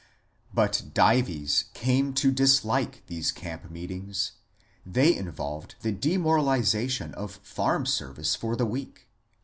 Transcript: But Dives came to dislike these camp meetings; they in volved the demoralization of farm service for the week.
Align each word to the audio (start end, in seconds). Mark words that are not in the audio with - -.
But 0.51 0.95
Dives 0.95 1.65
came 1.75 2.15
to 2.15 2.31
dislike 2.31 3.03
these 3.05 3.31
camp 3.31 3.69
meetings; 3.69 4.31
they 4.83 5.15
in 5.15 5.31
volved 5.31 5.75
the 5.81 5.91
demoralization 5.91 7.13
of 7.13 7.35
farm 7.43 7.85
service 7.85 8.33
for 8.33 8.55
the 8.55 8.65
week. 8.65 9.05